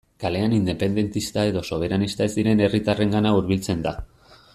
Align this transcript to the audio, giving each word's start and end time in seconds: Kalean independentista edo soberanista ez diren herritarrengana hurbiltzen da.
Kalean 0.21 0.53
independentista 0.59 1.43
edo 1.49 1.61
soberanista 1.75 2.27
ez 2.29 2.33
diren 2.39 2.63
herritarrengana 2.69 3.35
hurbiltzen 3.37 3.85
da. 3.89 3.93